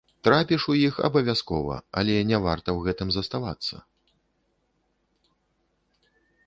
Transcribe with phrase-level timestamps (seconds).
[0.25, 3.83] Трапіш у іх абавязкова, але не варта ў гэтым заставацца.